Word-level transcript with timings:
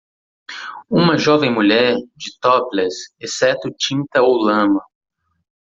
Uma 0.89 1.15
jovem 1.15 1.53
mulher? 1.53 1.93
de 1.95 2.39
topless, 2.41 3.11
exceto 3.19 3.69
tinta 3.77 4.23
ou 4.23 4.35
lama. 4.41 4.83